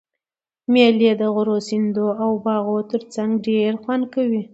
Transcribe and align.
مېلې 0.73 1.11
د 1.21 1.23
غرو، 1.33 1.57
سیندو 1.67 2.07
او 2.23 2.31
باغو 2.45 2.77
ترڅنګ 2.91 3.29
ډېر 3.47 3.71
خوند 3.83 4.03
کوي. 4.13 4.41